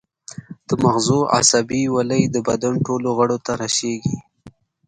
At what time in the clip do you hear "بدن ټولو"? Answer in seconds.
2.47-3.09